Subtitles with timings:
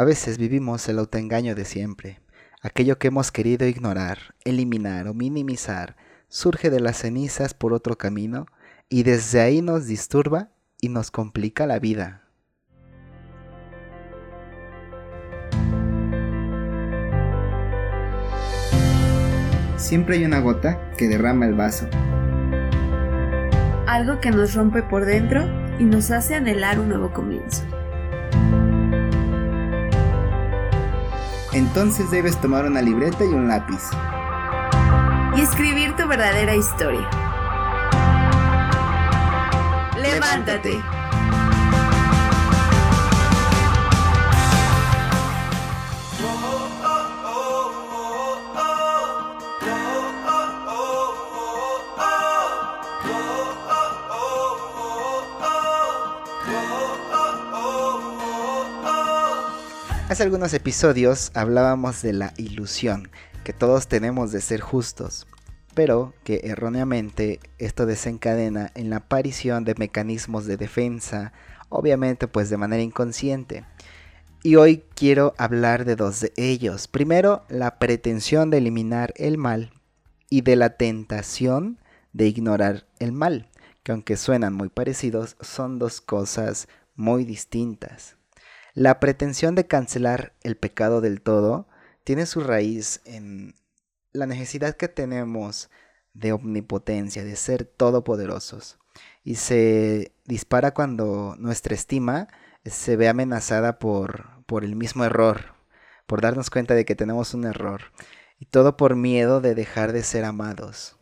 [0.00, 2.22] A veces vivimos el autoengaño de siempre.
[2.62, 5.94] Aquello que hemos querido ignorar, eliminar o minimizar
[6.26, 8.46] surge de las cenizas por otro camino
[8.88, 10.48] y desde ahí nos disturba
[10.80, 12.22] y nos complica la vida.
[19.76, 21.86] Siempre hay una gota que derrama el vaso.
[23.86, 25.44] Algo que nos rompe por dentro
[25.78, 27.66] y nos hace anhelar un nuevo comienzo.
[31.52, 33.90] Entonces debes tomar una libreta y un lápiz.
[35.36, 37.08] Y escribir tu verdadera historia.
[39.96, 40.80] Levántate.
[60.10, 63.12] Hace algunos episodios hablábamos de la ilusión
[63.44, 65.28] que todos tenemos de ser justos,
[65.72, 71.32] pero que erróneamente esto desencadena en la aparición de mecanismos de defensa,
[71.68, 73.64] obviamente pues de manera inconsciente.
[74.42, 76.88] Y hoy quiero hablar de dos de ellos.
[76.88, 79.70] Primero, la pretensión de eliminar el mal
[80.28, 81.78] y de la tentación
[82.12, 83.48] de ignorar el mal,
[83.84, 86.66] que aunque suenan muy parecidos, son dos cosas
[86.96, 88.16] muy distintas.
[88.80, 91.68] La pretensión de cancelar el pecado del todo
[92.02, 93.54] tiene su raíz en
[94.10, 95.68] la necesidad que tenemos
[96.14, 98.78] de omnipotencia, de ser todopoderosos.
[99.22, 102.28] Y se dispara cuando nuestra estima
[102.64, 105.56] se ve amenazada por, por el mismo error,
[106.06, 107.92] por darnos cuenta de que tenemos un error.
[108.38, 110.96] Y todo por miedo de dejar de ser amados.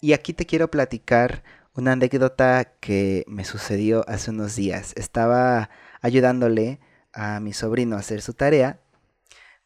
[0.00, 4.94] Y aquí te quiero platicar una anécdota que me sucedió hace unos días.
[4.96, 5.68] Estaba
[6.00, 6.80] ayudándole
[7.12, 8.80] a mi sobrino a hacer su tarea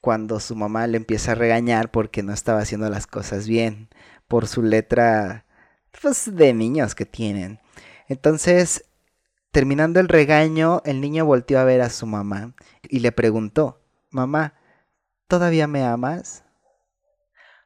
[0.00, 3.88] cuando su mamá le empieza a regañar porque no estaba haciendo las cosas bien
[4.26, 5.44] por su letra
[6.00, 7.60] pues, de niños que tienen.
[8.08, 8.84] Entonces,
[9.52, 13.80] terminando el regaño, el niño volteó a ver a su mamá y le preguntó,
[14.10, 14.54] mamá,
[15.28, 16.44] ¿todavía me amas?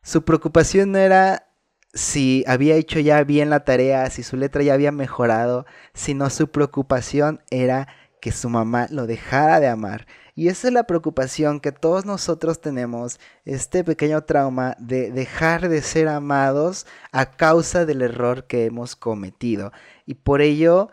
[0.03, 1.48] Su preocupación no era
[1.94, 5.64] si había hecho ya bien la tarea, si su letra ya había mejorado,
[5.94, 7.88] sino su preocupación era
[8.26, 10.09] que su mamá lo dejara de amar.
[10.34, 15.81] Y esa es la preocupación que todos nosotros tenemos, este pequeño trauma de dejar de
[15.81, 19.70] ser amados a causa del error que hemos cometido.
[20.06, 20.88] Y por ello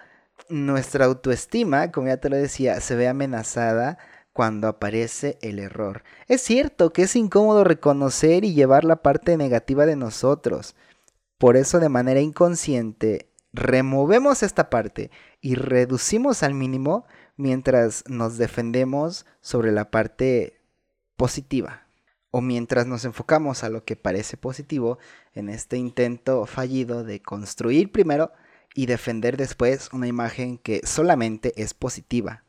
[0.48, 3.98] nuestra autoestima, como ya te lo decía, se ve amenazada
[4.32, 6.04] cuando aparece el error.
[6.28, 10.76] Es cierto que es incómodo reconocer y llevar la parte negativa de nosotros.
[11.40, 15.10] Por eso de manera inconsciente removemos esta parte
[15.42, 17.06] y reducimos al mínimo
[17.36, 20.62] mientras nos defendemos sobre la parte
[21.16, 21.88] positiva
[22.32, 24.98] o mientras nos enfocamos a lo que parece positivo
[25.34, 28.32] en este intento fallido de construir primero
[28.74, 32.44] y defender después una imagen que solamente es positiva.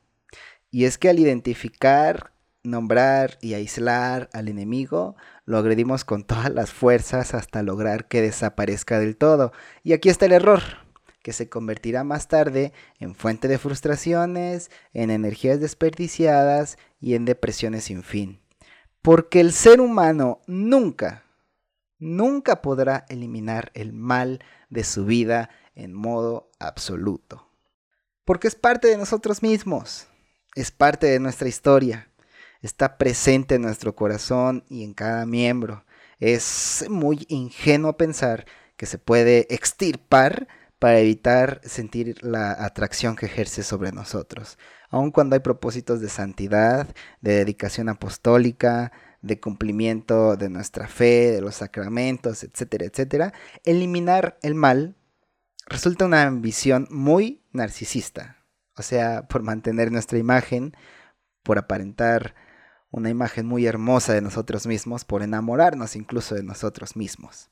[0.71, 6.72] Y es que al identificar, nombrar y aislar al enemigo, lo agredimos con todas las
[6.72, 9.53] fuerzas hasta lograr que desaparezca del todo.
[9.83, 10.84] Y aquí está el error
[11.25, 17.85] que se convertirá más tarde en fuente de frustraciones, en energías desperdiciadas y en depresiones
[17.85, 18.43] sin fin.
[19.01, 21.25] Porque el ser humano nunca,
[21.99, 27.51] nunca podrá eliminar el mal de su vida en modo absoluto.
[28.27, 30.07] Porque es parte de nosotros mismos,
[30.55, 32.11] es parte de nuestra historia,
[32.61, 35.87] está presente en nuestro corazón y en cada miembro.
[36.19, 38.45] Es muy ingenuo pensar
[38.77, 40.49] que se puede extirpar
[40.84, 44.59] para evitar sentir la atracción que ejerce sobre nosotros.
[44.91, 51.41] Aun cuando hay propósitos de santidad, de dedicación apostólica, de cumplimiento de nuestra fe, de
[51.41, 53.33] los sacramentos, etcétera, etcétera,
[53.65, 54.95] eliminar el mal
[55.69, 58.45] resulta una ambición muy narcisista.
[58.77, 60.77] O sea, por mantener nuestra imagen,
[61.43, 62.34] por aparentar
[62.91, 67.48] una imagen muy hermosa de nosotros mismos, por enamorarnos incluso de nosotros mismos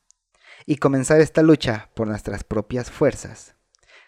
[0.65, 3.55] y comenzar esta lucha por nuestras propias fuerzas,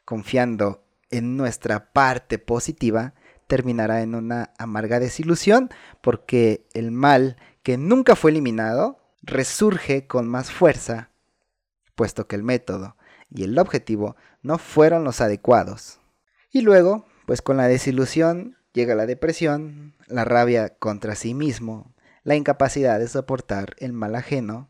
[0.06, 3.13] confiando en nuestra parte positiva,
[3.48, 5.69] terminará en una amarga desilusión
[6.02, 11.10] porque el mal que nunca fue eliminado resurge con más fuerza,
[11.96, 12.96] puesto que el método
[13.30, 16.00] y el objetivo no fueron los adecuados.
[16.51, 21.94] Y luego, pues con la desilusión llega la depresión, la rabia contra sí mismo,
[22.24, 24.69] la incapacidad de soportar el mal ajeno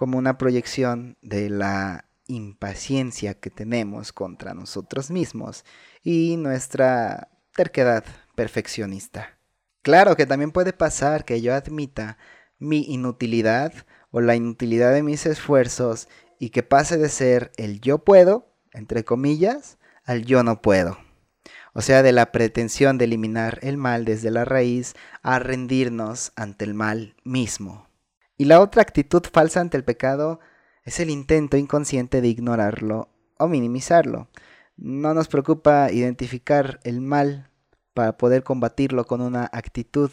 [0.00, 5.66] como una proyección de la impaciencia que tenemos contra nosotros mismos
[6.02, 8.02] y nuestra terquedad
[8.34, 9.36] perfeccionista.
[9.82, 12.16] Claro que también puede pasar que yo admita
[12.58, 13.74] mi inutilidad
[14.10, 16.08] o la inutilidad de mis esfuerzos
[16.38, 19.76] y que pase de ser el yo puedo, entre comillas,
[20.06, 20.96] al yo no puedo.
[21.74, 26.64] O sea, de la pretensión de eliminar el mal desde la raíz a rendirnos ante
[26.64, 27.89] el mal mismo.
[28.40, 30.40] Y la otra actitud falsa ante el pecado
[30.84, 34.30] es el intento inconsciente de ignorarlo o minimizarlo.
[34.78, 37.50] No nos preocupa identificar el mal
[37.92, 40.10] para poder combatirlo con una actitud.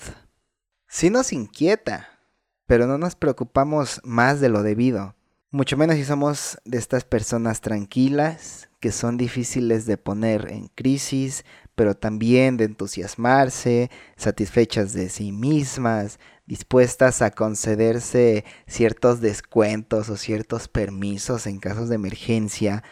[0.89, 2.19] Sí nos inquieta,
[2.65, 5.15] pero no nos preocupamos más de lo debido.
[5.49, 11.45] Mucho menos si somos de estas personas tranquilas, que son difíciles de poner en crisis,
[11.73, 20.67] pero también de entusiasmarse, satisfechas de sí mismas, dispuestas a concederse ciertos descuentos o ciertos
[20.67, 22.83] permisos en casos de emergencia.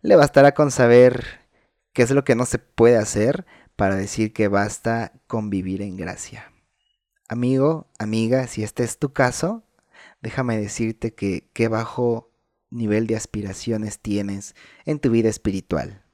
[0.00, 1.46] Le bastará con saber
[1.92, 3.44] qué es lo que no se puede hacer
[3.76, 6.52] para decir que basta con vivir en gracia.
[7.28, 9.67] Amigo, amiga, si este es tu caso,
[10.20, 12.30] déjame decirte que qué bajo
[12.70, 14.54] nivel de aspiraciones tienes
[14.84, 16.04] en tu vida espiritual.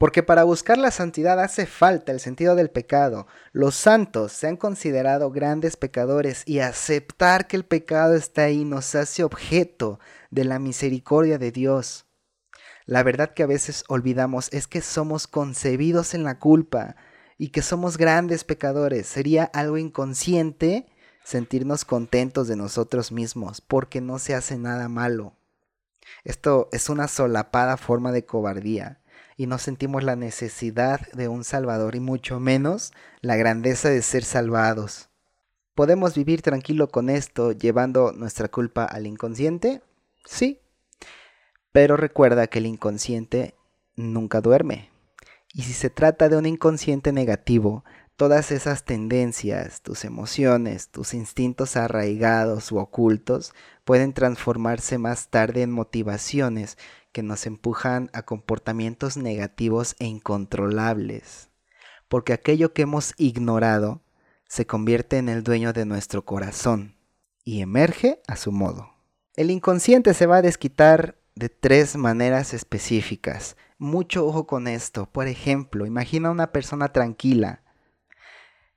[0.00, 3.26] Porque para buscar la santidad hace falta el sentido del pecado.
[3.52, 8.94] Los santos se han considerado grandes pecadores y aceptar que el pecado está ahí nos
[8.94, 12.06] hace objeto de la misericordia de Dios.
[12.86, 16.96] La verdad que a veces olvidamos es que somos concebidos en la culpa
[17.36, 19.06] y que somos grandes pecadores.
[19.06, 20.86] Sería algo inconsciente
[21.30, 25.32] sentirnos contentos de nosotros mismos porque no se hace nada malo.
[26.24, 28.98] Esto es una solapada forma de cobardía
[29.36, 34.24] y no sentimos la necesidad de un Salvador y mucho menos la grandeza de ser
[34.24, 35.08] salvados.
[35.76, 39.82] ¿Podemos vivir tranquilo con esto llevando nuestra culpa al inconsciente?
[40.24, 40.58] Sí.
[41.70, 43.54] Pero recuerda que el inconsciente
[43.94, 44.90] nunca duerme.
[45.54, 47.84] Y si se trata de un inconsciente negativo,
[48.20, 53.54] todas esas tendencias, tus emociones, tus instintos arraigados u ocultos
[53.86, 56.76] pueden transformarse más tarde en motivaciones
[57.12, 61.48] que nos empujan a comportamientos negativos e incontrolables.
[62.08, 64.02] Porque aquello que hemos ignorado
[64.46, 66.96] se convierte en el dueño de nuestro corazón
[67.42, 68.90] y emerge a su modo.
[69.34, 73.56] El inconsciente se va a desquitar de tres maneras específicas.
[73.78, 75.06] Mucho ojo con esto.
[75.10, 77.62] Por ejemplo, imagina una persona tranquila,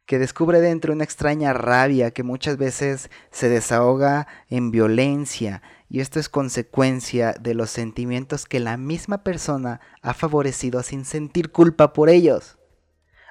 [0.06, 6.20] que descubre dentro una extraña rabia que muchas veces se desahoga en violencia y esto
[6.20, 12.10] es consecuencia de los sentimientos que la misma persona ha favorecido sin sentir culpa por
[12.10, 12.58] ellos,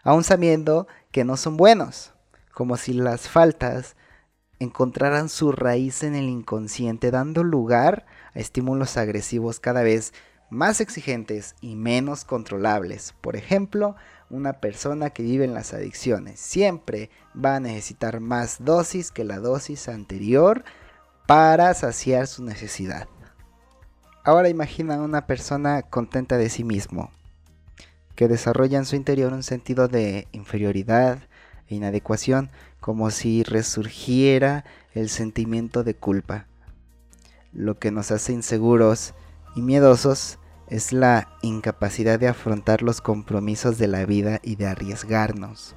[0.04, 2.14] aun sabiendo que no son buenos,
[2.54, 3.96] como si las faltas
[4.60, 10.14] encontraran su raíz en el inconsciente, dando lugar a estímulos agresivos cada vez
[10.48, 13.14] más exigentes y menos controlables.
[13.20, 13.96] Por ejemplo,
[14.32, 19.38] una persona que vive en las adicciones siempre va a necesitar más dosis que la
[19.38, 20.64] dosis anterior
[21.26, 23.06] para saciar su necesidad.
[24.24, 27.10] Ahora imagina una persona contenta de sí mismo,
[28.16, 31.18] que desarrolla en su interior un sentido de inferioridad
[31.68, 32.50] e inadecuación,
[32.80, 34.64] como si resurgiera
[34.94, 36.46] el sentimiento de culpa.
[37.52, 39.12] Lo que nos hace inseguros
[39.54, 40.38] y miedosos
[40.72, 45.76] es la incapacidad de afrontar los compromisos de la vida y de arriesgarnos.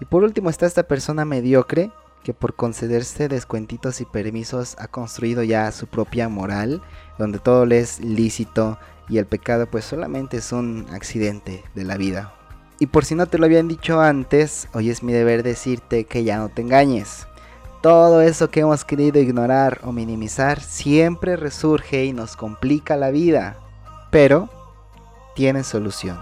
[0.00, 1.92] Y por último está esta persona mediocre
[2.24, 6.82] que por concederse descuentitos y permisos ha construido ya su propia moral,
[7.18, 8.78] donde todo le es lícito
[9.08, 12.34] y el pecado pues solamente es un accidente de la vida.
[12.80, 16.24] Y por si no te lo habían dicho antes, hoy es mi deber decirte que
[16.24, 17.28] ya no te engañes.
[17.80, 23.62] Todo eso que hemos querido ignorar o minimizar siempre resurge y nos complica la vida
[24.16, 24.48] pero
[25.34, 26.18] tiene solución.